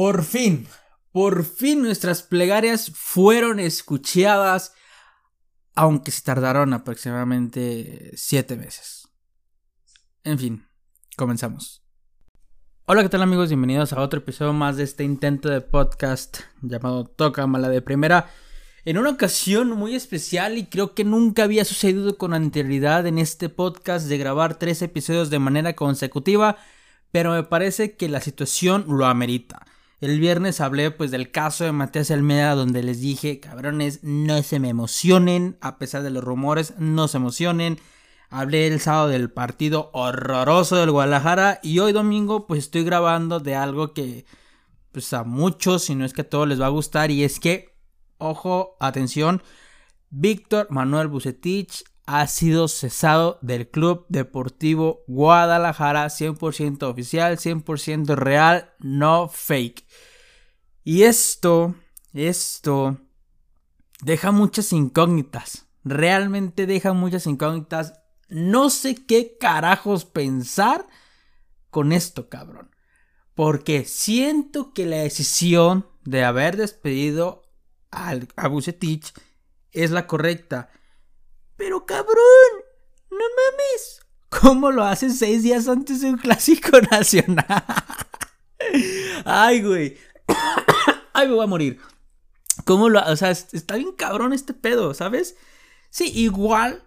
Por 0.00 0.22
fin, 0.22 0.68
por 1.10 1.44
fin 1.44 1.82
nuestras 1.82 2.22
plegarias 2.22 2.92
fueron 2.94 3.58
escuchadas, 3.58 4.72
aunque 5.74 6.12
se 6.12 6.22
tardaron 6.22 6.72
aproximadamente 6.72 8.12
siete 8.14 8.54
meses. 8.54 9.08
En 10.22 10.38
fin, 10.38 10.68
comenzamos. 11.16 11.82
Hola, 12.84 13.02
¿qué 13.02 13.08
tal 13.08 13.22
amigos? 13.22 13.48
Bienvenidos 13.48 13.92
a 13.92 14.00
otro 14.00 14.20
episodio 14.20 14.52
más 14.52 14.76
de 14.76 14.84
este 14.84 15.02
intento 15.02 15.48
de 15.48 15.62
podcast 15.62 16.42
llamado 16.62 17.04
Toca 17.04 17.48
Mala 17.48 17.68
de 17.68 17.82
Primera. 17.82 18.30
En 18.84 18.98
una 18.98 19.10
ocasión 19.10 19.70
muy 19.70 19.96
especial 19.96 20.58
y 20.58 20.66
creo 20.66 20.94
que 20.94 21.02
nunca 21.02 21.42
había 21.42 21.64
sucedido 21.64 22.16
con 22.18 22.34
anterioridad 22.34 23.04
en 23.08 23.18
este 23.18 23.48
podcast 23.48 24.06
de 24.06 24.16
grabar 24.16 24.60
tres 24.60 24.80
episodios 24.80 25.28
de 25.28 25.40
manera 25.40 25.74
consecutiva, 25.74 26.56
pero 27.10 27.32
me 27.32 27.42
parece 27.42 27.96
que 27.96 28.08
la 28.08 28.20
situación 28.20 28.84
lo 28.86 29.04
amerita. 29.04 29.66
El 30.00 30.20
viernes 30.20 30.60
hablé 30.60 30.92
pues 30.92 31.10
del 31.10 31.32
caso 31.32 31.64
de 31.64 31.72
Matías 31.72 32.12
Almeida 32.12 32.54
donde 32.54 32.84
les 32.84 33.00
dije, 33.00 33.40
cabrones, 33.40 34.04
no 34.04 34.42
se 34.44 34.60
me 34.60 34.68
emocionen, 34.68 35.58
a 35.60 35.78
pesar 35.78 36.04
de 36.04 36.10
los 36.10 36.22
rumores, 36.22 36.74
no 36.78 37.08
se 37.08 37.16
emocionen. 37.16 37.80
Hablé 38.30 38.68
el 38.68 38.78
sábado 38.78 39.08
del 39.08 39.30
partido 39.30 39.90
horroroso 39.92 40.76
del 40.76 40.92
Guadalajara 40.92 41.58
y 41.64 41.80
hoy 41.80 41.92
domingo 41.92 42.46
pues 42.46 42.64
estoy 42.64 42.84
grabando 42.84 43.40
de 43.40 43.56
algo 43.56 43.92
que 43.92 44.24
pues 44.92 45.12
a 45.12 45.24
muchos, 45.24 45.84
si 45.84 45.96
no 45.96 46.04
es 46.04 46.12
que 46.12 46.20
a 46.20 46.28
todos 46.28 46.46
les 46.46 46.60
va 46.60 46.66
a 46.66 46.70
gustar 46.70 47.10
y 47.10 47.24
es 47.24 47.40
que, 47.40 47.76
ojo, 48.18 48.76
atención, 48.78 49.42
Víctor 50.10 50.68
Manuel 50.70 51.08
Bucetich 51.08 51.82
ha 52.10 52.26
sido 52.26 52.68
cesado 52.68 53.38
del 53.42 53.68
Club 53.68 54.06
Deportivo 54.08 55.04
Guadalajara 55.08 56.06
100% 56.06 56.84
oficial, 56.84 57.36
100% 57.36 58.16
real, 58.16 58.72
no 58.78 59.28
fake. 59.28 59.86
Y 60.84 61.02
esto, 61.02 61.74
esto 62.14 62.98
deja 64.00 64.32
muchas 64.32 64.72
incógnitas. 64.72 65.66
Realmente 65.84 66.64
deja 66.64 66.94
muchas 66.94 67.26
incógnitas. 67.26 68.00
No 68.30 68.70
sé 68.70 68.94
qué 68.94 69.36
carajos 69.38 70.06
pensar 70.06 70.86
con 71.68 71.92
esto, 71.92 72.30
cabrón. 72.30 72.74
Porque 73.34 73.84
siento 73.84 74.72
que 74.72 74.86
la 74.86 74.96
decisión 74.96 75.86
de 76.04 76.24
haber 76.24 76.56
despedido 76.56 77.42
a 77.90 78.48
Bucetich 78.48 79.12
es 79.72 79.90
la 79.90 80.06
correcta. 80.06 80.70
Pero 81.58 81.84
cabrón, 81.84 82.16
no 83.10 83.18
mames. 83.18 84.00
¿Cómo 84.28 84.70
lo 84.70 84.84
hacen 84.84 85.12
seis 85.12 85.42
días 85.42 85.68
antes 85.68 86.00
de 86.00 86.10
un 86.10 86.16
clásico 86.16 86.80
nacional? 86.90 87.64
Ay, 89.24 89.62
güey. 89.62 89.98
Ay, 91.12 91.26
me 91.26 91.34
voy 91.34 91.44
a 91.44 91.48
morir. 91.48 91.80
¿Cómo 92.64 92.88
lo.? 92.88 93.02
O 93.04 93.16
sea, 93.16 93.30
está 93.30 93.74
bien 93.74 93.92
cabrón 93.92 94.32
este 94.32 94.54
pedo, 94.54 94.94
¿sabes? 94.94 95.36
Sí, 95.90 96.12
igual. 96.14 96.84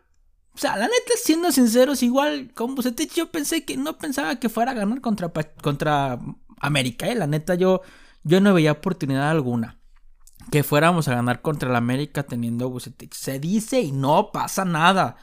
O 0.55 0.57
sea, 0.57 0.77
la 0.77 0.85
neta, 0.85 1.13
siendo 1.21 1.51
sinceros, 1.51 2.01
igual 2.01 2.53
con 2.53 2.75
Bucetich 2.75 3.13
yo 3.13 3.29
pensé 3.29 3.65
que 3.65 3.75
no 3.75 3.97
pensaba 3.97 4.39
que 4.39 4.49
fuera 4.49 4.71
a 4.71 4.75
ganar 4.75 5.01
contra, 5.01 5.31
contra 5.61 6.19
América, 6.59 7.07
¿eh? 7.07 7.15
La 7.15 7.27
neta, 7.27 7.55
yo, 7.55 7.81
yo 8.23 8.39
no 8.39 8.53
veía 8.53 8.73
oportunidad 8.73 9.29
alguna 9.31 9.80
que 10.49 10.63
fuéramos 10.63 11.07
a 11.07 11.15
ganar 11.15 11.41
contra 11.41 11.69
el 11.69 11.75
América 11.75 12.23
teniendo 12.23 12.69
Bucetich. 12.69 13.13
Se 13.13 13.39
dice 13.39 13.81
y 13.81 13.91
no 13.91 14.31
pasa 14.31 14.65
nada. 14.65 15.17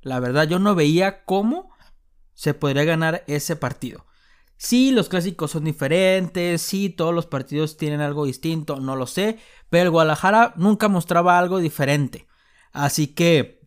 La 0.00 0.20
verdad, 0.20 0.46
yo 0.48 0.58
no 0.58 0.74
veía 0.74 1.24
cómo 1.24 1.70
se 2.34 2.54
podría 2.54 2.84
ganar 2.84 3.24
ese 3.26 3.56
partido. 3.56 4.06
Sí, 4.56 4.92
los 4.92 5.08
clásicos 5.08 5.50
son 5.50 5.64
diferentes, 5.64 6.62
sí, 6.62 6.88
todos 6.88 7.12
los 7.12 7.26
partidos 7.26 7.76
tienen 7.76 8.00
algo 8.00 8.26
distinto, 8.26 8.78
no 8.78 8.94
lo 8.94 9.08
sé, 9.08 9.38
pero 9.70 9.84
el 9.84 9.90
Guadalajara 9.90 10.54
nunca 10.56 10.88
mostraba 10.88 11.36
algo 11.36 11.58
diferente. 11.58 12.28
Así 12.72 13.08
que 13.08 13.60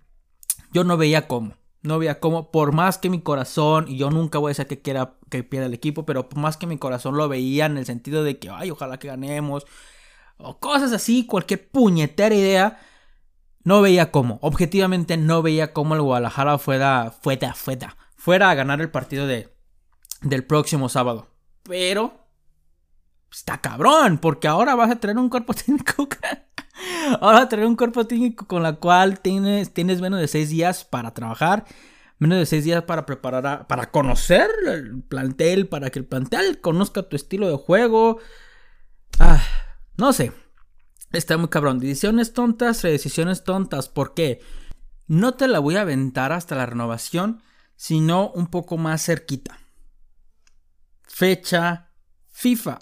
yo 0.72 0.86
no 0.86 0.96
veía 0.96 1.28
cómo, 1.28 1.58
no 1.82 2.00
veía 2.00 2.22
cómo, 2.22 2.50
por 2.50 2.72
más 2.72 2.98
que 2.98 3.10
mi 3.10 3.22
corazón, 3.22 3.86
y 3.90 3.98
yo 3.98 4.10
nunca 4.10 4.40
voy 4.40 4.50
a 4.50 4.52
decir 4.52 4.68
que 4.68 4.82
quiera 4.82 5.18
que 5.30 5.44
pierda 5.44 5.68
el 5.68 5.74
equipo, 5.74 6.06
pero 6.06 6.30
por 6.30 6.40
más 6.40 6.56
que 6.56 6.66
mi 6.66 6.78
corazón 6.78 7.18
lo 7.18 7.28
veía 7.28 7.66
en 7.66 7.78
el 7.78 7.86
sentido 7.86 8.24
de 8.24 8.40
que, 8.40 8.50
ay, 8.50 8.72
ojalá 8.72 8.98
que 8.98 9.10
ganemos, 9.10 9.66
o 10.38 10.60
cosas 10.60 10.92
así, 10.92 11.26
cualquier 11.26 11.70
puñetera 11.70 12.36
idea, 12.36 12.80
no 13.64 13.82
veía 13.82 14.12
cómo, 14.12 14.38
objetivamente 14.42 15.18
no 15.18 15.42
veía 15.42 15.74
cómo 15.74 15.96
el 15.96 16.02
Guadalajara 16.02 16.58
fuera, 16.58 17.12
fuera, 17.22 17.54
fuera, 17.54 17.98
fuera 18.16 18.50
a 18.50 18.56
ganar 18.56 18.82
el 18.82 18.92
partido 18.92 19.28
de, 19.28 19.50
del 20.22 20.44
próximo 20.44 20.90
sábado. 20.90 21.28
Pero 21.64 22.26
está 23.32 23.60
cabrón, 23.60 24.20
porque 24.20 24.48
ahora 24.48 24.76
vas 24.76 24.92
a 24.92 24.96
tener 24.98 25.18
un 25.18 25.30
cuerpo 25.30 25.54
técnico. 25.66 26.08
ahora 27.20 27.40
vas 27.40 27.42
a 27.42 27.50
tener 27.50 27.66
un 27.66 27.76
cuerpo 27.76 28.06
técnico 28.06 28.48
con 28.48 28.64
la 28.64 28.74
cual 28.74 29.20
tienes, 29.20 29.74
tienes 29.74 30.02
menos 30.02 30.20
de 30.20 30.28
seis 30.28 30.50
días 30.50 30.86
para 30.86 31.14
trabajar. 31.14 31.66
Menos 32.18 32.38
de 32.38 32.46
seis 32.46 32.64
días 32.64 32.84
para 32.84 33.06
preparar, 33.06 33.68
para 33.68 33.92
conocer 33.92 34.50
el 34.68 35.04
plantel, 35.04 35.68
para 35.68 35.90
que 35.90 36.00
el 36.00 36.06
plantel 36.06 36.62
conozca 36.62 37.04
tu 37.04 37.18
estilo 37.18 37.50
de 37.50 37.58
juego. 37.58 38.20
Ah, 39.20 39.44
no 39.98 40.14
sé. 40.14 40.32
Está 41.12 41.38
muy 41.38 41.50
cabrón. 41.50 41.80
Decisiones 41.80 42.34
tontas, 42.34 42.84
redecisiones 42.84 43.44
tontas. 43.44 43.90
¿Por 43.90 44.14
qué? 44.14 44.42
No 45.08 45.36
te 45.36 45.48
la 45.48 45.60
voy 45.60 45.76
a 45.76 45.82
aventar 45.82 46.32
hasta 46.32 46.56
la 46.56 46.66
renovación, 46.66 47.42
sino 47.76 48.32
un 48.32 48.48
poco 48.48 48.78
más 48.78 49.06
cerquita. 49.06 49.60
Fecha 51.04 51.92
FIFA. 52.32 52.80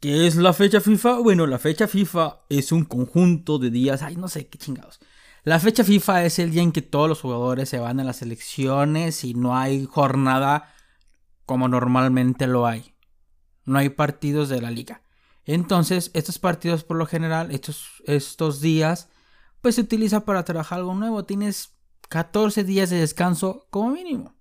¿Qué 0.00 0.26
es 0.26 0.36
la 0.36 0.54
fecha 0.54 0.80
FIFA? 0.80 1.18
Bueno, 1.18 1.46
la 1.46 1.58
fecha 1.58 1.86
FIFA 1.86 2.38
es 2.48 2.72
un 2.72 2.84
conjunto 2.84 3.58
de 3.58 3.70
días. 3.70 4.02
Ay, 4.02 4.16
no 4.16 4.28
sé 4.28 4.48
qué 4.48 4.56
chingados. 4.56 4.98
La 5.42 5.58
fecha 5.58 5.84
FIFA 5.84 6.24
es 6.24 6.38
el 6.38 6.50
día 6.50 6.62
en 6.62 6.72
que 6.72 6.82
todos 6.82 7.08
los 7.08 7.20
jugadores 7.20 7.68
se 7.68 7.78
van 7.78 8.00
a 8.00 8.04
las 8.04 8.22
elecciones 8.22 9.24
y 9.24 9.34
no 9.34 9.56
hay 9.56 9.84
jornada 9.84 10.72
como 11.44 11.68
normalmente 11.68 12.46
lo 12.46 12.66
hay. 12.66 12.94
No 13.64 13.78
hay 13.78 13.90
partidos 13.90 14.48
de 14.48 14.62
la 14.62 14.70
liga. 14.70 15.02
Entonces, 15.44 16.10
estos 16.14 16.38
partidos 16.38 16.84
por 16.84 16.96
lo 16.96 17.06
general, 17.06 17.50
estos, 17.50 18.02
estos 18.04 18.60
días, 18.60 19.08
pues 19.60 19.74
se 19.74 19.80
utiliza 19.80 20.24
para 20.24 20.44
trabajar 20.44 20.78
algo 20.78 20.94
nuevo. 20.94 21.24
Tienes 21.24 21.74
14 22.08 22.64
días 22.64 22.90
de 22.90 22.98
descanso 22.98 23.66
como 23.70 23.90
mínimo. 23.90 24.34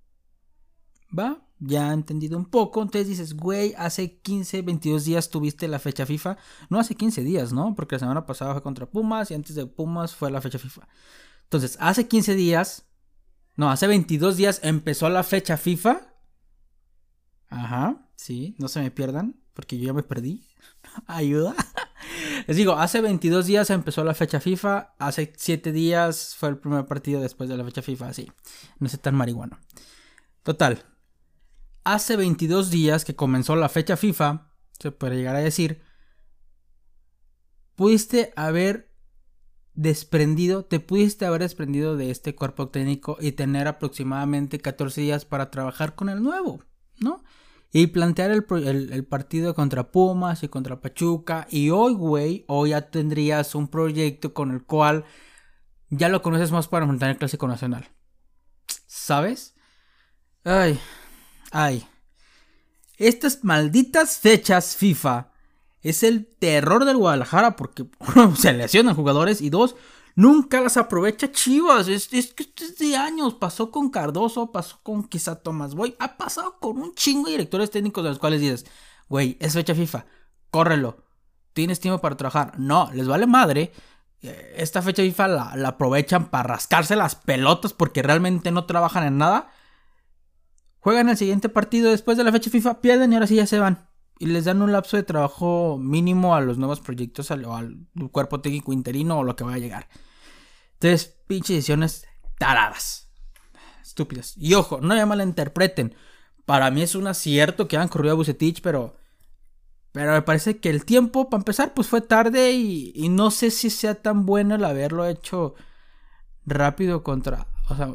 ¿Va? 1.18 1.46
Ya 1.60 1.90
he 1.90 1.94
entendido 1.94 2.38
un 2.38 2.46
poco. 2.46 2.82
Entonces 2.82 3.08
dices, 3.08 3.36
güey, 3.36 3.74
hace 3.78 4.20
15, 4.20 4.62
22 4.62 5.06
días 5.06 5.30
tuviste 5.30 5.68
la 5.68 5.80
fecha 5.80 6.06
FIFA. 6.06 6.38
No 6.70 6.80
hace 6.80 6.96
15 6.96 7.24
días, 7.24 7.52
¿no? 7.52 7.76
Porque 7.76 7.96
la 7.96 8.00
semana 8.00 8.26
pasada 8.26 8.54
fue 8.54 8.64
contra 8.64 8.90
Pumas 8.90 9.30
y 9.32 9.34
antes 9.34 9.56
de 9.56 9.66
Pumas 9.66 10.16
fue 10.16 10.32
la 10.32 10.42
fecha 10.42 10.60
FIFA. 10.60 10.88
Entonces, 11.44 11.78
hace 11.80 12.08
15 12.08 12.36
días, 12.36 12.86
no, 13.56 13.70
hace 13.70 13.88
22 13.88 14.38
días 14.38 14.62
empezó 14.64 15.10
la 15.10 15.24
fecha 15.24 15.58
FIFA. 15.58 16.14
Ajá, 17.50 18.08
sí, 18.16 18.56
no 18.60 18.68
se 18.68 18.80
me 18.80 18.92
pierdan, 18.92 19.36
porque 19.54 19.78
yo 19.78 19.88
ya 19.88 19.94
me 19.94 20.04
perdí. 20.04 20.48
Ayuda. 21.08 21.56
Les 22.48 22.58
digo, 22.58 22.74
hace 22.74 23.02
22 23.02 23.46
días 23.46 23.70
empezó 23.70 24.04
la 24.04 24.14
fecha 24.14 24.40
FIFA. 24.40 24.96
Hace 24.98 25.34
7 25.36 25.72
días 25.72 26.36
fue 26.36 26.50
el 26.50 26.58
primer 26.58 26.86
partido 26.86 27.22
después 27.22 27.50
de 27.50 27.58
la 27.58 27.64
fecha 27.64 27.82
FIFA. 27.82 28.10
Así. 28.10 28.32
No 28.80 28.90
sé 28.90 28.98
tan 28.98 29.16
marihuano. 29.16 29.60
Total. 30.44 30.84
Hace 31.84 32.16
22 32.16 32.70
días 32.70 33.06
que 33.06 33.16
comenzó 33.16 33.56
la 33.56 33.70
fecha 33.70 33.98
FIFA. 33.98 34.52
Se 34.80 34.92
puede 34.92 35.18
llegar 35.18 35.36
a 35.36 35.40
decir. 35.40 35.82
Pudiste 37.76 38.34
haber 38.36 38.92
desprendido. 39.74 40.66
Te 40.66 40.80
pudiste 40.80 41.26
haber 41.26 41.42
desprendido 41.42 41.96
de 41.98 42.12
este 42.12 42.36
cuerpo 42.36 42.70
técnico 42.70 43.18
y 43.20 43.34
tener 43.34 43.68
aproximadamente 43.68 44.60
14 44.60 45.02
días 45.02 45.26
para 45.26 45.52
trabajar 45.52 45.96
con 45.96 46.10
el 46.10 46.22
nuevo. 46.22 46.64
¿No? 47.00 47.24
Y 47.72 47.88
plantear 47.88 48.32
el, 48.32 49.06
partido 49.06 49.54
contra 49.54 49.92
Pumas 49.92 50.44
y 50.44 50.48
contra 50.48 50.82
Pachuca. 50.82 51.48
Y 51.52 51.70
hoy, 51.70 51.94
güey, 51.94 52.46
hoy 52.48 52.72
ya 52.72 52.90
tendrías 52.90 53.54
un 53.54 53.68
proyecto 53.68 54.34
con 54.34 54.52
el 54.52 54.64
cual 54.64 55.06
ya 55.90 56.10
lo 56.10 56.22
conoces 56.22 56.52
más 56.52 56.68
para 56.68 56.86
montar 56.86 57.10
el 57.10 57.18
Clásico 57.18 57.48
Nacional. 57.48 57.88
¿Sabes? 58.88 59.56
Ay, 60.44 60.80
ay. 61.52 61.88
Estas 62.98 63.44
malditas 63.44 64.18
fechas 64.18 64.76
FIFA 64.76 65.32
es 65.82 66.04
el 66.04 66.26
terror 66.26 66.86
del 66.86 66.98
Guadalajara 66.98 67.56
porque 67.56 67.86
se 68.36 68.54
lesionan 68.54 68.96
jugadores 68.96 69.42
y 69.42 69.50
dos, 69.50 69.76
Nunca 70.16 70.62
las 70.62 70.78
aprovecha 70.78 71.32
Chivas. 71.32 71.88
Es, 71.88 72.12
es 72.14 72.34
que 72.34 72.48
es 72.58 72.78
de 72.78 72.96
años. 72.96 73.36
Pasó 73.36 73.72
con 73.72 73.90
Cardoso, 73.90 74.52
pasó 74.52 74.80
con 74.84 75.04
quizá 75.04 75.36
Tomás 75.36 75.76
Boy. 75.76 75.96
Ha 76.00 76.18
pasado 76.18 76.60
con 76.60 76.78
un 76.80 76.94
chingo 76.96 77.26
de 77.26 77.32
directores 77.32 77.72
técnicos 77.72 78.04
de 78.04 78.10
los 78.10 78.20
cuales 78.20 78.42
dices, 78.42 78.66
güey, 79.08 79.38
es 79.40 79.54
fecha 79.54 79.76
FIFA. 79.76 80.06
Córrelo. 80.52 81.04
Tienes 81.54 81.80
tiempo 81.80 82.02
para 82.02 82.18
trabajar. 82.18 82.60
No, 82.60 82.90
les 82.94 83.08
vale 83.08 83.28
madre. 83.28 83.72
Eh, 84.22 84.56
esta 84.58 84.82
fecha 84.82 85.04
FIFA 85.04 85.28
la, 85.28 85.56
la 85.56 85.70
aprovechan 85.70 86.30
para 86.30 86.44
rascarse 86.44 86.96
las 86.96 87.16
pelotas 87.16 87.74
porque 87.74 88.04
realmente 88.04 88.52
no 88.52 88.66
trabajan 88.66 89.06
en 89.06 89.18
nada. 89.18 89.52
Juegan 90.80 91.10
el 91.10 91.18
siguiente 91.18 91.50
partido 91.50 91.92
después 91.92 92.18
de 92.18 92.24
la 92.24 92.32
fecha 92.32 92.50
FIFA, 92.50 92.82
pierden 92.82 93.12
y 93.12 93.16
ahora 93.16 93.28
sí 93.28 93.36
ya 93.36 93.46
se 93.46 93.60
van. 93.60 93.89
Y 94.20 94.26
les 94.26 94.46
dan 94.46 94.62
un 94.62 94.74
lapso 94.74 94.98
de 94.98 95.04
trabajo 95.04 95.78
mínimo 95.80 96.36
a 96.36 96.42
los 96.42 96.58
nuevos 96.58 96.82
proyectos, 96.82 97.32
al, 97.32 97.46
al 97.46 97.88
cuerpo 98.12 98.42
técnico 98.42 98.74
interino 98.74 99.20
o 99.20 99.24
lo 99.24 99.38
que 99.38 99.46
va 99.46 99.54
a 99.54 99.58
llegar. 99.58 99.88
Entonces, 100.74 101.18
pinches 101.26 101.56
decisiones 101.56 102.06
taradas. 102.38 103.10
Estúpidas. 103.82 104.36
Y 104.38 104.54
ojo, 104.56 104.82
no 104.82 104.94
me 104.94 105.06
malinterpreten. 105.06 105.96
Para 106.46 106.70
mí 106.70 106.82
es 106.82 106.96
un 106.96 107.08
acierto 107.08 107.68
que 107.68 107.78
han 107.78 107.88
corrido 107.88 108.14
a 108.14 108.18
Bucetich, 108.18 108.62
pero. 108.62 108.98
Pero 109.94 110.12
me 110.12 110.22
parece 110.22 110.60
que 110.60 110.70
el 110.70 110.86
tiempo, 110.86 111.30
para 111.30 111.42
empezar, 111.42 111.74
pues 111.74 111.88
fue 111.88 112.02
tarde 112.02 112.52
y 112.52 113.10
no 113.10 113.32
sé 113.32 113.50
si 113.50 113.72
sea 113.72 113.96
tan 113.96 114.26
bueno 114.26 114.56
el 114.56 114.66
haberlo 114.66 115.08
hecho 115.08 115.56
rápido 116.46 117.04
contra. 117.04 117.48
O 117.70 117.76
sea, 117.76 117.90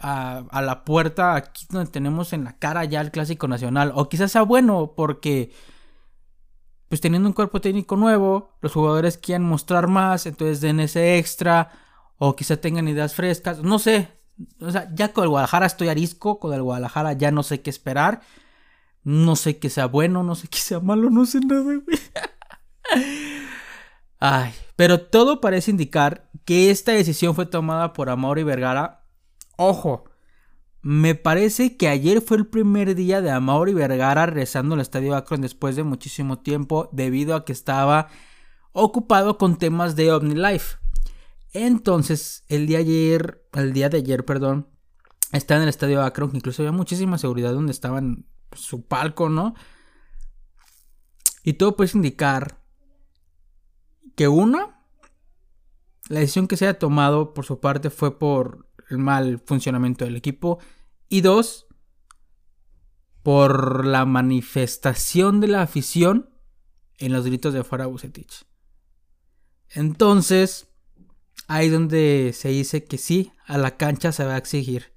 a, 0.00 0.44
a, 0.50 0.62
la 0.62 0.84
puerta 0.84 1.34
aquí 1.34 1.66
donde 1.68 1.90
tenemos 1.90 2.32
en 2.32 2.44
la 2.44 2.56
cara 2.58 2.84
ya 2.84 3.00
el 3.00 3.10
clásico 3.10 3.48
nacional. 3.48 3.92
O 3.94 4.08
quizás 4.08 4.32
sea 4.32 4.42
bueno 4.42 4.94
porque. 4.96 5.52
Pues 6.88 7.00
teniendo 7.00 7.28
un 7.28 7.32
cuerpo 7.32 7.60
técnico 7.60 7.96
nuevo, 7.96 8.50
los 8.60 8.72
jugadores 8.72 9.18
quieren 9.18 9.42
mostrar 9.42 9.88
más, 9.88 10.26
entonces 10.26 10.60
den 10.60 10.80
ese 10.80 11.18
extra. 11.18 11.70
O 12.18 12.36
quizá 12.36 12.56
tengan 12.56 12.86
ideas 12.86 13.14
frescas. 13.14 13.62
No 13.62 13.78
sé. 13.78 14.08
O 14.60 14.70
sea, 14.70 14.88
ya 14.94 15.12
con 15.12 15.24
el 15.24 15.30
Guadalajara 15.30 15.66
estoy 15.66 15.88
arisco. 15.88 16.38
Con 16.38 16.54
el 16.54 16.62
Guadalajara 16.62 17.14
ya 17.14 17.30
no 17.30 17.42
sé 17.42 17.62
qué 17.62 17.70
esperar. 17.70 18.20
No 19.02 19.36
sé 19.36 19.58
qué 19.58 19.70
sea 19.70 19.86
bueno, 19.86 20.22
no 20.22 20.34
sé 20.34 20.48
qué 20.48 20.58
sea 20.58 20.80
malo, 20.80 21.10
no 21.10 21.26
sé 21.26 21.40
nada, 21.40 21.62
güey. 21.62 21.82
Ay, 24.18 24.52
pero 24.76 25.00
todo 25.00 25.40
parece 25.40 25.70
indicar 25.70 26.30
que 26.44 26.70
esta 26.70 26.92
decisión 26.92 27.34
fue 27.34 27.46
tomada 27.46 27.92
por 27.92 28.10
Amor 28.10 28.38
y 28.38 28.42
Vergara. 28.42 29.04
Ojo, 29.56 30.04
me 30.82 31.14
parece 31.14 31.76
que 31.76 31.88
ayer 31.88 32.20
fue 32.20 32.36
el 32.36 32.46
primer 32.46 32.94
día 32.94 33.20
de 33.20 33.30
Amor 33.30 33.68
y 33.68 33.74
Vergara 33.74 34.26
rezando 34.26 34.74
el 34.74 34.80
Estadio 34.80 35.14
Akron 35.16 35.40
después 35.40 35.76
de 35.76 35.82
muchísimo 35.82 36.40
tiempo 36.40 36.88
debido 36.92 37.34
a 37.34 37.44
que 37.44 37.52
estaba 37.52 38.08
ocupado 38.72 39.38
con 39.38 39.56
temas 39.56 39.96
de 39.96 40.12
OmniLife. 40.12 40.76
Entonces, 41.52 42.44
el 42.48 42.66
día 42.66 42.78
ayer, 42.78 43.46
el 43.52 43.72
día 43.72 43.88
de 43.88 43.98
ayer, 43.98 44.24
perdón, 44.24 44.68
está 45.32 45.56
en 45.56 45.62
el 45.62 45.68
estadio 45.68 46.02
Akron, 46.02 46.30
que 46.32 46.36
incluso 46.36 46.62
había 46.62 46.72
muchísima 46.72 47.16
seguridad 47.16 47.52
donde 47.52 47.72
estaban 47.72 48.26
su 48.52 48.86
palco, 48.86 49.28
¿no? 49.28 49.54
Y 51.44 51.54
todo 51.54 51.76
puede 51.76 51.92
indicar 51.94 52.63
que 54.14 54.28
una, 54.28 54.80
la 56.08 56.20
decisión 56.20 56.48
que 56.48 56.56
se 56.56 56.66
haya 56.66 56.78
tomado 56.78 57.34
por 57.34 57.44
su 57.44 57.60
parte 57.60 57.90
fue 57.90 58.18
por 58.18 58.68
el 58.90 58.98
mal 58.98 59.40
funcionamiento 59.44 60.04
del 60.04 60.16
equipo. 60.16 60.58
Y 61.08 61.20
dos, 61.20 61.66
por 63.22 63.86
la 63.86 64.04
manifestación 64.04 65.40
de 65.40 65.48
la 65.48 65.62
afición 65.62 66.30
en 66.98 67.12
los 67.12 67.24
gritos 67.24 67.54
de 67.54 67.64
fuera 67.64 67.86
Bucetich. 67.86 68.44
Entonces, 69.70 70.68
ahí 71.48 71.68
donde 71.68 72.32
se 72.34 72.50
dice 72.50 72.84
que 72.84 72.98
sí, 72.98 73.32
a 73.46 73.58
la 73.58 73.76
cancha 73.76 74.12
se 74.12 74.24
va 74.24 74.34
a 74.34 74.38
exigir. 74.38 74.92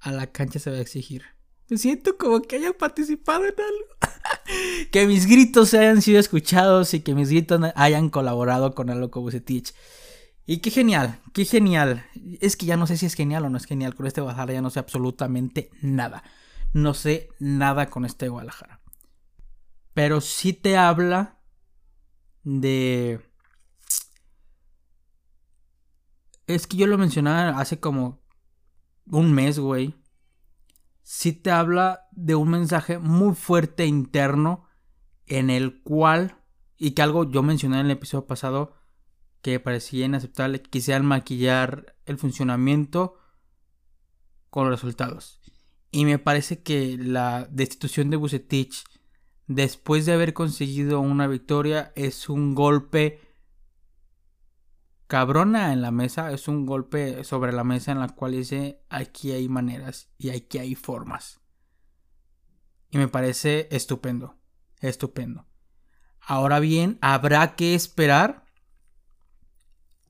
A 0.00 0.10
la 0.12 0.32
cancha 0.32 0.58
se 0.58 0.70
va 0.70 0.76
a 0.76 0.80
exigir. 0.80 1.22
Me 1.68 1.78
siento 1.78 2.16
como 2.18 2.42
que 2.42 2.56
haya 2.56 2.76
participado 2.76 3.44
en 3.44 3.54
algo. 3.58 3.94
que 4.90 5.06
mis 5.06 5.26
gritos 5.26 5.74
hayan 5.74 6.02
sido 6.02 6.20
escuchados 6.20 6.94
y 6.94 7.00
que 7.00 7.14
mis 7.14 7.30
gritos 7.30 7.60
hayan 7.74 8.10
colaborado 8.10 8.74
con 8.74 8.90
algo 8.90 9.10
como 9.10 9.24
Bucetich. 9.24 9.74
Y 10.46 10.58
qué 10.58 10.70
genial, 10.70 11.20
qué 11.32 11.44
genial. 11.44 12.04
Es 12.40 12.56
que 12.56 12.66
ya 12.66 12.76
no 12.76 12.86
sé 12.86 12.96
si 12.96 13.06
es 13.06 13.14
genial 13.14 13.44
o 13.44 13.50
no 13.50 13.56
es 13.56 13.64
genial. 13.64 13.94
Con 13.94 14.06
este 14.06 14.20
Guadalajara 14.20 14.52
ya 14.52 14.62
no 14.62 14.70
sé 14.70 14.78
absolutamente 14.78 15.70
nada. 15.80 16.22
No 16.72 16.92
sé 16.92 17.28
nada 17.38 17.86
con 17.86 18.04
este 18.04 18.28
Guadalajara. 18.28 18.80
Pero 19.94 20.20
sí 20.20 20.52
te 20.52 20.76
habla 20.76 21.38
de 22.42 23.20
Es 26.46 26.66
que 26.66 26.76
yo 26.76 26.86
lo 26.86 26.98
mencionaba 26.98 27.58
hace 27.60 27.80
como 27.80 28.20
un 29.06 29.32
mes, 29.32 29.58
güey. 29.58 29.94
Sí 31.04 31.32
te 31.32 31.50
habla 31.50 32.08
de 32.12 32.34
un 32.34 32.48
mensaje 32.48 32.98
muy 32.98 33.34
fuerte 33.34 33.84
interno 33.84 34.64
en 35.26 35.50
el 35.50 35.82
cual, 35.82 36.38
y 36.78 36.92
que 36.92 37.02
algo 37.02 37.30
yo 37.30 37.42
mencioné 37.42 37.78
en 37.78 37.86
el 37.86 37.92
episodio 37.92 38.26
pasado, 38.26 38.74
que 39.42 39.60
parecía 39.60 40.06
inaceptable, 40.06 40.62
quisieran 40.62 41.04
maquillar 41.04 41.94
el 42.06 42.16
funcionamiento 42.16 43.18
con 44.48 44.70
los 44.70 44.80
resultados. 44.80 45.42
Y 45.90 46.06
me 46.06 46.18
parece 46.18 46.62
que 46.62 46.96
la 46.96 47.48
destitución 47.50 48.08
de 48.08 48.16
Bucetich, 48.16 48.84
después 49.46 50.06
de 50.06 50.14
haber 50.14 50.32
conseguido 50.32 51.00
una 51.00 51.26
victoria, 51.26 51.92
es 51.96 52.30
un 52.30 52.54
golpe 52.54 53.20
cabrona 55.06 55.72
en 55.72 55.82
la 55.82 55.90
mesa, 55.90 56.32
es 56.32 56.48
un 56.48 56.66
golpe 56.66 57.24
sobre 57.24 57.52
la 57.52 57.64
mesa 57.64 57.92
en 57.92 58.00
la 58.00 58.08
cual 58.08 58.32
dice 58.32 58.82
aquí 58.88 59.32
hay 59.32 59.48
maneras 59.48 60.10
y 60.18 60.30
aquí 60.30 60.58
hay 60.58 60.74
formas. 60.74 61.40
Y 62.90 62.98
me 62.98 63.08
parece 63.08 63.68
estupendo, 63.70 64.38
estupendo. 64.80 65.46
Ahora 66.20 66.60
bien, 66.60 66.98
habrá 67.02 67.54
que 67.54 67.74
esperar 67.74 68.46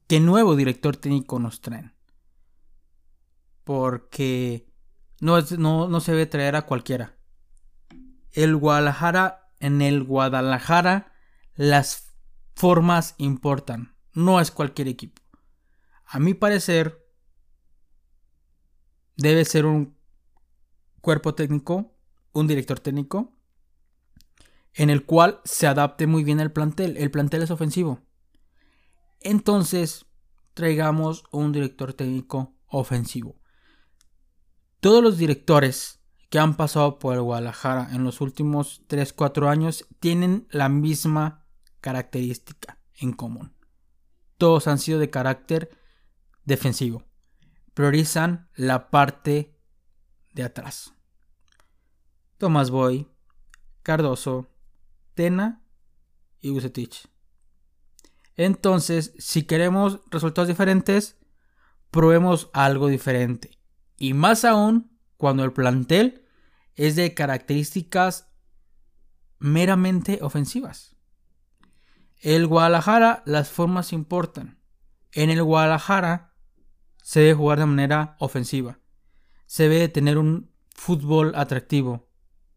qué 0.06 0.20
nuevo 0.20 0.54
director 0.54 0.96
técnico 0.96 1.38
nos 1.38 1.60
traen. 1.60 1.94
Porque 3.64 4.70
no, 5.20 5.40
no, 5.58 5.88
no 5.88 6.00
se 6.00 6.12
debe 6.12 6.26
traer 6.26 6.56
a 6.56 6.66
cualquiera. 6.66 7.16
El 8.32 8.54
Guadalajara, 8.56 9.50
en 9.60 9.80
el 9.80 10.04
Guadalajara, 10.04 11.12
las 11.54 12.14
formas 12.54 13.14
importan 13.16 13.93
no 14.14 14.40
es 14.40 14.50
cualquier 14.50 14.88
equipo. 14.88 15.20
A 16.06 16.18
mi 16.20 16.34
parecer, 16.34 17.04
debe 19.16 19.44
ser 19.44 19.66
un 19.66 19.96
cuerpo 21.00 21.34
técnico, 21.34 21.92
un 22.32 22.46
director 22.46 22.80
técnico, 22.80 23.32
en 24.72 24.90
el 24.90 25.04
cual 25.04 25.40
se 25.44 25.66
adapte 25.66 26.06
muy 26.06 26.24
bien 26.24 26.40
el 26.40 26.52
plantel. 26.52 26.96
El 26.96 27.10
plantel 27.10 27.42
es 27.42 27.50
ofensivo. 27.50 28.00
Entonces, 29.20 30.06
traigamos 30.54 31.24
un 31.32 31.52
director 31.52 31.92
técnico 31.94 32.54
ofensivo. 32.66 33.40
Todos 34.80 35.02
los 35.02 35.16
directores 35.16 36.00
que 36.28 36.38
han 36.38 36.56
pasado 36.56 36.98
por 36.98 37.14
el 37.14 37.22
Guadalajara 37.22 37.88
en 37.92 38.04
los 38.04 38.20
últimos 38.20 38.82
3-4 38.88 39.48
años 39.48 39.86
tienen 40.00 40.46
la 40.50 40.68
misma 40.68 41.46
característica 41.80 42.78
en 42.96 43.12
común 43.12 43.54
todos 44.44 44.66
han 44.66 44.78
sido 44.78 44.98
de 44.98 45.08
carácter 45.08 45.70
defensivo. 46.44 47.02
Priorizan 47.72 48.50
la 48.54 48.90
parte 48.90 49.58
de 50.34 50.42
atrás. 50.42 50.92
Tomás 52.36 52.68
Boy, 52.68 53.08
Cardoso, 53.82 54.50
Tena 55.14 55.62
y 56.42 56.50
Bucetich. 56.50 57.08
Entonces, 58.36 59.14
si 59.16 59.44
queremos 59.44 60.02
resultados 60.10 60.48
diferentes, 60.48 61.16
probemos 61.90 62.50
algo 62.52 62.88
diferente. 62.88 63.58
Y 63.96 64.12
más 64.12 64.44
aún 64.44 64.94
cuando 65.16 65.42
el 65.42 65.54
plantel 65.54 66.26
es 66.74 66.96
de 66.96 67.14
características 67.14 68.28
meramente 69.38 70.18
ofensivas. 70.20 70.93
El 72.24 72.46
Guadalajara, 72.46 73.22
las 73.26 73.50
formas 73.50 73.92
importan. 73.92 74.58
En 75.12 75.28
el 75.28 75.42
Guadalajara 75.42 76.34
se 77.02 77.20
debe 77.20 77.34
jugar 77.34 77.58
de 77.58 77.66
manera 77.66 78.16
ofensiva. 78.18 78.80
Se 79.44 79.68
debe 79.68 79.90
tener 79.90 80.16
un 80.16 80.50
fútbol 80.70 81.34
atractivo. 81.34 82.08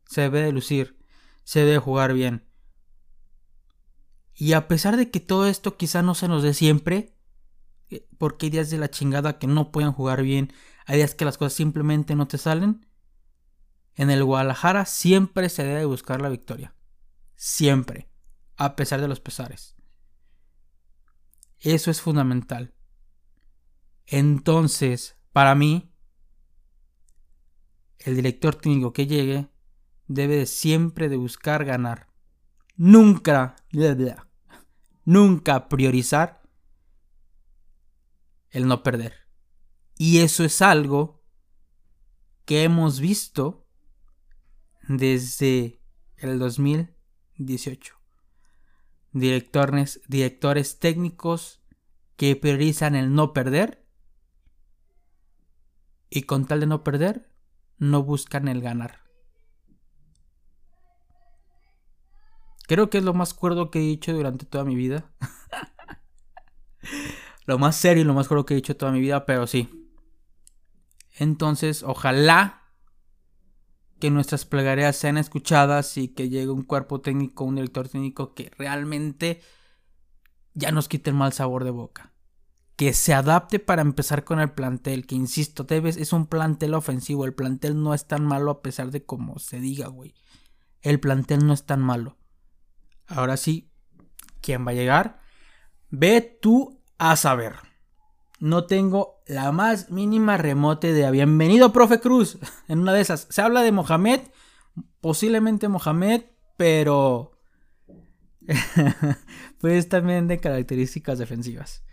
Se 0.05 0.21
debe 0.21 0.41
de 0.41 0.53
lucir. 0.53 1.03
Se 1.43 1.65
debe 1.65 1.79
jugar 1.79 2.13
bien. 2.13 2.47
Y 4.33 4.53
a 4.53 4.69
pesar 4.69 4.95
de 4.95 5.12
que 5.12 5.19
todo 5.19 5.47
esto 5.47 5.75
quizá 5.75 6.01
no 6.01 6.15
se 6.15 6.29
nos 6.29 6.43
dé 6.43 6.53
siempre, 6.53 7.17
eh, 7.89 8.07
porque 8.17 8.45
hay 8.45 8.51
días 8.51 8.69
de 8.69 8.77
la 8.77 8.89
chingada 8.89 9.38
que 9.38 9.47
no 9.47 9.74
pueden 9.74 9.91
jugar 9.91 10.21
bien, 10.21 10.53
hay 10.86 10.95
días 11.00 11.13
que 11.13 11.25
las 11.25 11.38
cosas 11.38 11.51
simplemente 11.51 12.15
no 12.15 12.25
te 12.29 12.38
salen, 12.38 12.88
en 13.95 14.12
el 14.12 14.24
Guadalajara 14.24 14.86
siempre 14.86 15.50
se 15.50 15.65
debe 15.65 15.83
buscar 15.83 16.21
la 16.21 16.29
victoria. 16.29 16.74
Siempre 17.36 18.07
a 18.57 18.75
pesar 18.75 19.01
de 19.01 19.07
los 19.07 19.19
pesares. 19.19 19.75
Eso 21.59 21.89
es 21.91 22.01
fundamental. 22.01 22.73
Entonces, 24.05 25.17
para 25.31 25.55
mí, 25.55 25.91
el 27.99 28.15
director 28.15 28.55
técnico 28.55 28.93
que 28.93 29.07
llegue 29.07 29.49
debe 30.07 30.45
siempre 30.45 31.09
de 31.09 31.17
buscar 31.17 31.65
ganar. 31.65 32.07
Nunca, 32.75 33.55
nunca 35.03 35.67
priorizar 35.67 36.41
el 38.49 38.67
no 38.67 38.83
perder. 38.83 39.27
Y 39.97 40.19
eso 40.19 40.43
es 40.43 40.61
algo 40.61 41.23
que 42.45 42.63
hemos 42.63 42.99
visto 42.99 43.67
desde 44.87 45.81
el 46.17 46.39
2000 46.39 46.97
18. 47.37 47.96
Directores, 49.19 50.79
técnicos 50.79 51.62
que 52.15 52.36
priorizan 52.36 52.95
el 52.95 53.13
no 53.13 53.33
perder 53.33 53.86
y 56.09 56.24
con 56.24 56.45
tal 56.45 56.59
de 56.59 56.67
no 56.67 56.83
perder, 56.83 57.31
no 57.77 58.03
buscan 58.03 58.47
el 58.47 58.62
ganar. 58.62 59.01
Creo 62.67 62.89
que 62.89 62.97
es 62.97 63.03
lo 63.03 63.13
más 63.13 63.33
cuerdo 63.33 63.71
que 63.71 63.79
he 63.79 63.83
dicho 63.83 64.13
durante 64.13 64.45
toda 64.45 64.65
mi 64.65 64.75
vida. 64.75 65.09
lo 67.45 67.57
más 67.57 67.75
serio 67.75 68.03
y 68.03 68.05
lo 68.05 68.13
más 68.13 68.27
cuerdo 68.27 68.45
que 68.45 68.53
he 68.53 68.57
dicho 68.57 68.75
toda 68.75 68.91
mi 68.91 69.00
vida, 69.00 69.25
pero 69.25 69.47
sí. 69.47 69.89
Entonces, 71.17 71.83
ojalá 71.83 72.66
que 73.99 74.09
nuestras 74.11 74.45
plegarias 74.45 74.95
sean 74.95 75.17
escuchadas 75.17 75.97
y 75.97 76.09
que 76.09 76.29
llegue 76.29 76.49
un 76.49 76.63
cuerpo 76.63 77.01
técnico, 77.01 77.43
un 77.43 77.55
director 77.55 77.89
técnico 77.89 78.33
que 78.33 78.51
realmente 78.57 79.41
ya 80.53 80.71
nos 80.71 80.87
quite 80.87 81.09
el 81.09 81.15
mal 81.15 81.33
sabor 81.33 81.63
de 81.63 81.71
boca. 81.71 82.13
Que 82.75 82.93
se 82.93 83.13
adapte 83.13 83.59
para 83.59 83.81
empezar 83.81 84.23
con 84.23 84.39
el 84.39 84.51
plantel, 84.51 85.07
que 85.07 85.15
insisto, 85.15 85.63
debes, 85.63 85.97
es 85.97 86.13
un 86.13 86.27
plantel 86.27 86.75
ofensivo, 86.75 87.25
el 87.25 87.33
plantel 87.33 87.81
no 87.81 87.93
es 87.93 88.05
tan 88.05 88.25
malo 88.25 88.51
a 88.51 88.61
pesar 88.61 88.91
de 88.91 89.03
como 89.03 89.39
se 89.39 89.59
diga, 89.59 89.87
güey. 89.87 90.13
El 90.81 90.99
plantel 90.99 91.45
no 91.45 91.53
es 91.53 91.65
tan 91.65 91.81
malo. 91.81 92.17
Ahora 93.07 93.37
sí, 93.37 93.71
¿quién 94.41 94.65
va 94.65 94.71
a 94.71 94.75
llegar? 94.75 95.19
Ve 95.89 96.21
tú 96.21 96.81
a 96.97 97.15
saber. 97.15 97.55
No 98.39 98.65
tengo 98.65 99.16
la 99.27 99.51
más 99.51 99.89
mínima 99.89 100.38
remote 100.38 100.93
de 100.93 101.10
bienvenido, 101.12 101.74
profe 101.74 102.00
Cruz. 102.00 102.38
En 102.67 102.79
una 102.79 102.93
de 102.93 103.01
esas. 103.01 103.27
Se 103.29 103.41
habla 103.41 103.62
de 103.62 103.72
Mohamed. 103.72 104.22
Posiblemente 105.01 105.67
Mohamed. 105.67 106.24
Pero. 106.55 107.31
pues 109.60 109.89
también 109.89 110.27
de 110.27 110.39
características 110.39 111.19
defensivas. 111.19 111.84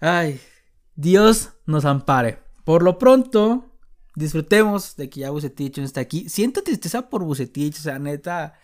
Ay. 0.00 0.40
Dios 0.96 1.50
nos 1.66 1.84
ampare. 1.84 2.40
Por 2.64 2.82
lo 2.82 2.98
pronto. 2.98 3.66
Disfrutemos 4.16 4.96
de 4.96 5.08
que 5.08 5.20
ya 5.20 5.30
Bucetich 5.30 5.78
no 5.78 5.84
está 5.84 6.00
aquí. 6.00 6.28
Siento 6.28 6.62
tristeza 6.62 7.08
por 7.08 7.24
Bucetich. 7.24 7.78
O 7.78 7.82
sea, 7.82 7.98
neta. 7.98 8.54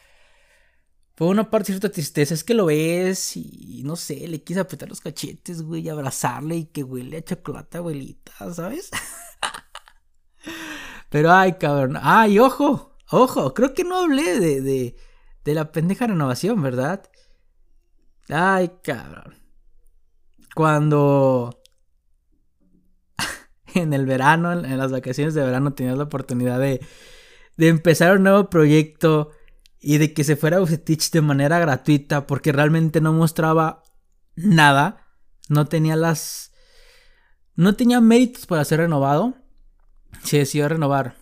Por 1.16 1.28
una 1.28 1.49
parte 1.49 1.73
cierta 1.73 1.90
tristeza 1.90 2.35
es 2.35 2.44
que 2.44 2.52
lo 2.52 2.66
ves 2.66 3.38
y 3.38 3.80
no 3.87 3.96
sé, 3.96 4.28
le 4.28 4.44
quise 4.44 4.61
apretar 4.61 4.87
los 4.87 5.00
cachetes, 5.00 5.62
güey, 5.62 5.80
y 5.80 5.88
abrazarle 5.88 6.56
y 6.56 6.64
que 6.66 6.82
huele 6.82 7.16
a 7.16 7.25
chocolate, 7.25 7.78
abuelita, 7.78 8.32
¿sabes? 8.52 8.90
Pero 11.08 11.32
ay, 11.32 11.54
cabrón. 11.54 11.96
Ay, 12.02 12.38
ojo, 12.38 12.99
ojo, 13.11 13.54
creo 13.54 13.73
que 13.73 13.82
no 13.82 13.96
hablé 13.96 14.38
de, 14.38 14.61
de, 14.61 14.96
de 15.42 15.54
la 15.54 15.73
pendeja 15.73 16.06
renovación, 16.06 16.61
¿verdad? 16.61 17.08
Ay, 18.28 18.73
cabrón. 18.82 19.38
Cuando 20.54 21.62
en 23.75 23.94
el 23.94 24.04
verano, 24.04 24.52
en 24.52 24.76
las 24.76 24.92
vacaciones 24.92 25.32
de 25.32 25.42
verano, 25.42 25.73
tenías 25.73 25.96
la 25.96 26.04
oportunidad 26.04 26.61
de, 26.61 26.87
de 27.56 27.68
empezar 27.68 28.18
un 28.18 28.25
nuevo 28.25 28.50
proyecto 28.50 29.30
y 29.80 29.99
de 29.99 30.12
que 30.12 30.25
se 30.25 30.37
fuera 30.37 30.59
Bucetich 30.59 31.11
de 31.11 31.21
manera 31.21 31.59
gratuita 31.59 32.26
porque 32.26 32.52
realmente 32.52 33.00
no 33.00 33.12
mostraba 33.12 33.83
nada, 34.35 35.06
no 35.49 35.66
tenía 35.66 35.97
las 35.97 36.52
no 37.54 37.75
tenía 37.75 38.00
méritos 38.00 38.47
para 38.47 38.64
ser 38.64 38.80
renovado, 38.80 39.35
se 40.23 40.38
decidió 40.38 40.68
renovar. 40.68 41.16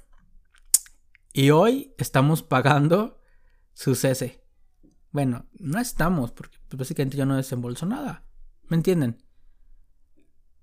Y 1.33 1.51
hoy 1.51 1.95
estamos 1.97 2.43
pagando 2.43 3.21
su 3.73 3.95
cese. 3.95 4.45
Bueno, 5.11 5.47
no 5.53 5.79
estamos 5.79 6.33
porque 6.33 6.59
pues, 6.69 6.79
básicamente 6.79 7.17
yo 7.17 7.25
no 7.25 7.37
desembolso 7.37 7.87
nada. 7.87 8.25
¿Me 8.69 8.77
entienden? 8.77 9.23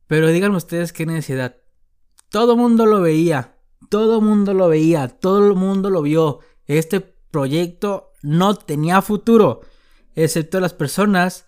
Pero 0.08 0.28
díganme 0.28 0.58
ustedes 0.58 0.92
qué 0.92 1.06
necesidad. 1.06 1.56
Todo 2.30 2.58
mundo 2.58 2.86
lo 2.86 3.00
veía. 3.00 3.58
Todo 3.90 4.20
mundo 4.20 4.54
lo 4.54 4.68
veía. 4.68 5.08
Todo 5.08 5.48
el 5.48 5.56
mundo 5.56 5.90
lo 5.90 6.02
vio. 6.02 6.40
Este 6.66 7.11
proyecto 7.32 8.12
no 8.22 8.56
tenía 8.56 9.02
futuro, 9.02 9.62
excepto 10.16 10.60
las 10.60 10.74
personas 10.74 11.46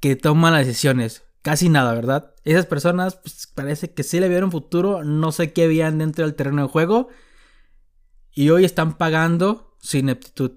que 0.00 0.16
toman 0.16 0.52
las 0.52 0.66
decisiones. 0.66 1.24
Casi 1.42 1.68
nada, 1.68 1.94
¿verdad? 1.94 2.34
Esas 2.44 2.66
personas 2.66 3.16
pues, 3.16 3.46
parece 3.46 3.94
que 3.94 4.02
sí 4.02 4.20
le 4.20 4.28
vieron 4.28 4.50
futuro, 4.50 5.04
no 5.04 5.32
sé 5.32 5.52
qué 5.52 5.64
habían 5.64 5.98
dentro 5.98 6.24
del 6.24 6.34
terreno 6.34 6.62
de 6.62 6.68
juego 6.68 7.08
y 8.32 8.50
hoy 8.50 8.64
están 8.64 8.98
pagando 8.98 9.76
su 9.80 9.96
ineptitud. 9.96 10.52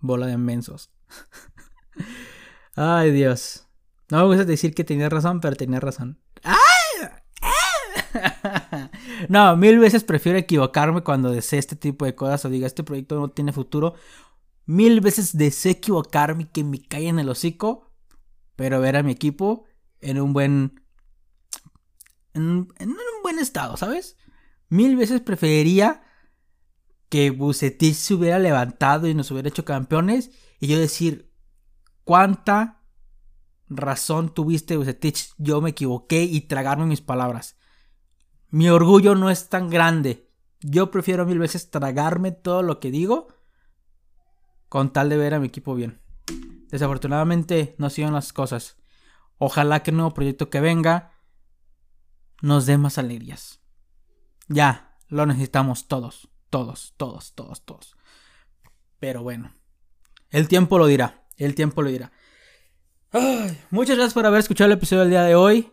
Bola 0.00 0.26
de 0.26 0.38
mensos. 0.38 0.90
Ay, 2.74 3.12
Dios. 3.12 3.66
No 4.10 4.18
me 4.18 4.24
gusta 4.24 4.44
decir 4.44 4.74
que 4.74 4.84
tenía 4.84 5.08
razón, 5.08 5.40
pero 5.40 5.56
tenía 5.56 5.80
razón. 5.80 6.20
no, 9.32 9.56
mil 9.56 9.78
veces 9.78 10.04
prefiero 10.04 10.36
equivocarme 10.36 11.02
cuando 11.02 11.30
desee 11.30 11.58
este 11.58 11.74
tipo 11.74 12.04
de 12.04 12.14
cosas 12.14 12.44
o 12.44 12.50
diga 12.50 12.66
este 12.66 12.84
proyecto 12.84 13.18
no 13.18 13.30
tiene 13.30 13.50
futuro. 13.50 13.94
Mil 14.66 15.00
veces 15.00 15.38
deseo 15.38 15.72
equivocarme 15.72 16.42
y 16.42 16.46
que 16.46 16.64
me 16.64 16.82
caiga 16.82 17.08
en 17.08 17.18
el 17.18 17.30
hocico, 17.30 17.90
pero 18.56 18.78
ver 18.82 18.94
a 18.96 19.02
mi 19.02 19.10
equipo 19.10 19.64
en 20.02 20.20
un 20.20 20.34
buen. 20.34 20.82
En 22.34 22.68
en 22.78 22.90
un 22.90 23.22
buen 23.22 23.38
estado, 23.38 23.78
¿sabes? 23.78 24.18
Mil 24.68 24.96
veces 24.96 25.22
preferiría 25.22 26.02
que 27.08 27.30
Bucetich 27.30 27.94
se 27.94 28.12
hubiera 28.12 28.38
levantado 28.38 29.08
y 29.08 29.14
nos 29.14 29.30
hubiera 29.30 29.48
hecho 29.48 29.64
campeones 29.64 30.30
y 30.60 30.66
yo 30.66 30.78
decir 30.78 31.32
cuánta 32.04 32.82
razón 33.70 34.34
tuviste 34.34 34.76
Bucetich, 34.76 35.32
yo 35.38 35.62
me 35.62 35.70
equivoqué 35.70 36.24
y 36.24 36.42
tragarme 36.42 36.84
mis 36.84 37.00
palabras. 37.00 37.56
Mi 38.52 38.68
orgullo 38.68 39.14
no 39.14 39.30
es 39.30 39.48
tan 39.48 39.70
grande. 39.70 40.28
Yo 40.60 40.90
prefiero 40.90 41.24
mil 41.24 41.38
veces 41.38 41.70
tragarme 41.70 42.32
todo 42.32 42.62
lo 42.62 42.80
que 42.80 42.90
digo 42.90 43.28
con 44.68 44.92
tal 44.92 45.08
de 45.08 45.16
ver 45.16 45.32
a 45.32 45.40
mi 45.40 45.46
equipo 45.46 45.74
bien. 45.74 46.02
Desafortunadamente 46.68 47.74
no 47.78 47.88
siguen 47.88 48.12
las 48.12 48.34
cosas. 48.34 48.76
Ojalá 49.38 49.82
que 49.82 49.90
el 49.90 49.96
nuevo 49.96 50.12
proyecto 50.12 50.50
que 50.50 50.60
venga 50.60 51.12
nos 52.42 52.66
dé 52.66 52.76
más 52.76 52.98
alegrías. 52.98 53.60
Ya, 54.48 54.98
lo 55.08 55.24
necesitamos 55.24 55.88
todos, 55.88 56.28
todos, 56.50 56.92
todos, 56.98 57.34
todos, 57.34 57.64
todos. 57.64 57.96
Pero 58.98 59.22
bueno, 59.22 59.54
el 60.28 60.46
tiempo 60.46 60.76
lo 60.76 60.86
dirá, 60.86 61.24
el 61.38 61.54
tiempo 61.54 61.80
lo 61.80 61.88
dirá. 61.88 62.12
muchas 63.70 63.96
gracias 63.96 64.12
por 64.12 64.26
haber 64.26 64.40
escuchado 64.40 64.66
el 64.66 64.76
episodio 64.76 65.00
del 65.00 65.10
día 65.10 65.22
de 65.22 65.36
hoy. 65.36 65.72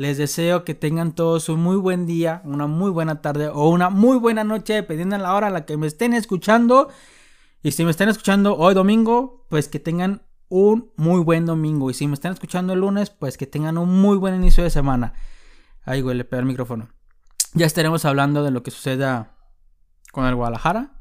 Les 0.00 0.16
deseo 0.16 0.64
que 0.64 0.74
tengan 0.74 1.14
todos 1.14 1.50
un 1.50 1.60
muy 1.60 1.76
buen 1.76 2.06
día, 2.06 2.40
una 2.46 2.66
muy 2.66 2.90
buena 2.90 3.20
tarde 3.20 3.48
o 3.48 3.68
una 3.68 3.90
muy 3.90 4.16
buena 4.16 4.44
noche, 4.44 4.72
dependiendo 4.72 5.14
de 5.14 5.22
la 5.22 5.34
hora 5.34 5.48
a 5.48 5.50
la 5.50 5.66
que 5.66 5.76
me 5.76 5.86
estén 5.86 6.14
escuchando. 6.14 6.88
Y 7.62 7.72
si 7.72 7.84
me 7.84 7.90
están 7.90 8.08
escuchando 8.08 8.56
hoy 8.56 8.72
domingo, 8.72 9.44
pues 9.50 9.68
que 9.68 9.78
tengan 9.78 10.22
un 10.48 10.90
muy 10.96 11.20
buen 11.20 11.44
domingo. 11.44 11.90
Y 11.90 11.92
si 11.92 12.08
me 12.08 12.14
están 12.14 12.32
escuchando 12.32 12.72
el 12.72 12.80
lunes, 12.80 13.10
pues 13.10 13.36
que 13.36 13.46
tengan 13.46 13.76
un 13.76 14.00
muy 14.00 14.16
buen 14.16 14.34
inicio 14.34 14.64
de 14.64 14.70
semana. 14.70 15.12
Ahí, 15.82 16.00
güey, 16.00 16.16
le 16.16 16.24
pego 16.24 16.40
el 16.40 16.46
micrófono. 16.46 16.88
Ya 17.52 17.66
estaremos 17.66 18.06
hablando 18.06 18.42
de 18.42 18.52
lo 18.52 18.62
que 18.62 18.70
suceda 18.70 19.36
con 20.12 20.24
el 20.24 20.34
Guadalajara. 20.34 20.94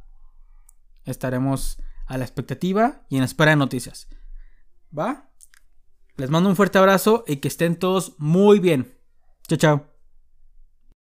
Estaremos 1.06 1.82
a 2.06 2.18
la 2.18 2.26
expectativa 2.26 3.04
y 3.08 3.16
en 3.16 3.24
espera 3.24 3.52
de 3.52 3.56
noticias. 3.56 4.10
¿Va? 4.92 5.29
Les 6.20 6.30
mando 6.30 6.50
un 6.50 6.58
fuerte 6.58 6.78
abrazo 6.78 7.24
y 7.28 7.38
que 7.38 7.48
estén 7.48 7.78
todos 7.78 8.16
muy 8.18 8.60
bien. 8.60 8.94
Chao, 9.48 9.58
chao. 9.58 9.99